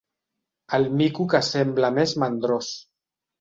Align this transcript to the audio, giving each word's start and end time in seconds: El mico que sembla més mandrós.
El 0.77 0.87
mico 1.01 1.25
que 1.33 1.41
sembla 1.49 1.93
més 1.99 2.15
mandrós. 2.25 2.73